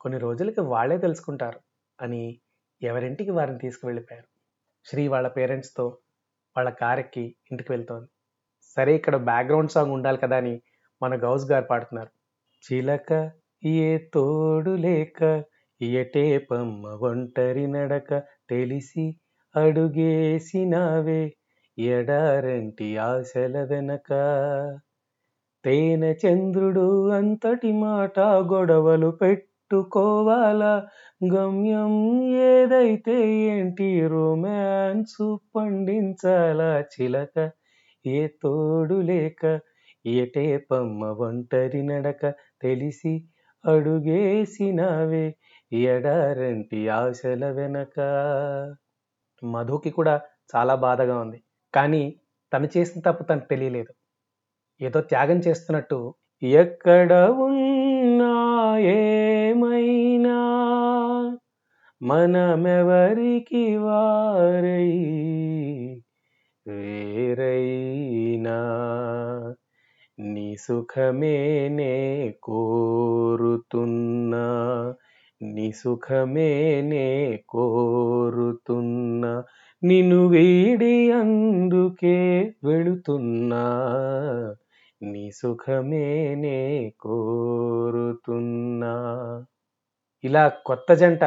కొన్ని 0.00 0.18
రోజులకి 0.18 0.60
వాళ్ళే 0.60 0.98
తెలుసుకుంటారు 0.98 1.60
అని 1.98 2.22
ఎవరింటికి 2.82 3.30
వారిని 3.30 3.58
తీసుకువెళ్ళిపోయారు. 3.58 4.28
శ్రీ 4.86 5.08
వాళ్ళ 5.08 5.28
పేరెంట్స్తో 5.28 5.98
వాళ్ళ 6.56 6.70
కారెక్కి 6.70 7.36
ఇంటికి 7.50 7.72
వెళ్తోంది. 7.72 8.08
సరే 8.76 8.96
ఇక్కడ 8.96 9.16
బ్యాక్గ్రౌండ్ 9.16 9.70
సాంగ్ 9.70 9.92
ఉండాలి 9.92 10.18
కదా 10.18 10.36
అని 10.36 10.54
మన 11.02 11.14
గౌస్ 11.16 11.50
గారు 11.50 11.64
పాడుతున్నారు. 11.64 12.10
చిలక 12.64 13.12
ఏ 13.62 13.98
తోడు 14.14 14.70
లేక 14.70 15.44
ఎటే 15.80 16.38
పమ్మ 16.38 16.86
ఒంటరి 16.86 17.66
నడక 17.66 18.10
తెలిసి 18.50 19.04
అడుగేసినావే 19.56 21.22
ఎడారంటి 21.78 22.86
ఆశల 23.02 23.54
వెనక? 23.70 24.08
తేనె 25.64 26.10
చంద్రుడు 26.22 26.84
అంతటి 27.12 27.70
మాట 27.80 28.16
గొడవలు 28.50 29.10
పెట్టుకోవాలా? 29.20 30.72
గమ్యం 31.34 31.94
ఏదైతే 32.46 33.16
ఏంటి 33.46 33.88
రొమాన్స్ 34.06 35.20
పండించాలా? 35.54 36.70
చిలక 36.92 37.36
ఏ 38.04 38.20
తోడు 38.42 38.98
లేక? 39.02 39.42
ఏటే 40.04 40.46
పమ్మ 40.70 41.00
ఒంటరి 41.20 41.82
నడక? 41.82 42.22
తెలిసి 42.62 43.14
అడుగేసినావే 43.64 45.26
ఎడారంటి 45.72 46.80
ఆశల 46.94 47.44
వెనక? 47.52 47.96
మధుకి 49.42 49.90
కూడా 49.90 50.14
చాలా 50.52 50.74
బాధగా 50.78 51.16
ఉంది. 51.20 51.38
కానీ 51.74 52.16
తను 52.52 52.68
చేసిన 52.76 53.00
తప్పు 53.00 53.22
తనకు 53.22 53.48
తెలియలేదు. 53.48 53.92
ఏదో 54.80 55.02
త్యాగం 55.02 55.38
చేస్తున్నట్టు 55.38 56.14
ఎక్కడ 56.42 57.12
ఉన్నా 57.46 58.34
ఏమైనా 58.94 60.36
మనమెవరికి 62.00 63.76
వారై 63.76 64.90
వేరైనా 66.66 68.56
నీ 70.18 70.56
సుఖమేనే 70.56 72.32
కోరుతున్నా 72.42 74.44
నీ 75.40 75.72
సుఖమేనే 75.72 77.42
కోరుతున్నా 77.48 79.44
నిన్ను 79.82 80.26
వీడి 80.26 81.12
అందుకే 81.12 82.16
వెళుతున్నా. 82.64 83.62
నీ 85.02 85.30
సుఖమేనే 85.30 86.92
కోరుతున్నా. 87.00 88.92
ఇలా 90.24 90.48
కొత్త 90.48 90.94
జంట 90.94 91.24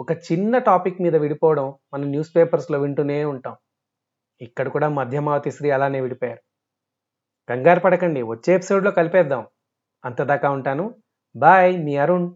ఒక 0.00 0.12
చిన్న 0.12 0.58
టాపిక్ 0.58 1.02
మీద 1.02 1.16
విడిపోవడం 1.16 1.74
మనం 1.94 2.04
న్యూస్ 2.10 2.36
పేపర్స్లో 2.36 2.80
వింటూనే 2.80 3.24
ఉంటాం. 3.24 3.56
ఇక్కడ 4.40 4.68
కూడా 4.68 4.88
మధ్యమావతి 4.88 5.50
శ్రీ 5.50 5.70
అలానే 5.70 6.00
విడిపోయారు. 6.00 6.40
కంగారు 7.48 7.80
పడకండి 7.80 8.22
వచ్చే 8.22 8.54
ఎపిసోడ్లో 8.54 8.90
కలిపేద్దాం. 8.90 9.46
అంతదాకా 10.04 10.50
ఉంటాను. 10.50 10.94
బాయ్ 11.36 11.84
మీ 11.84 11.96
అరుణ్. 11.96 12.30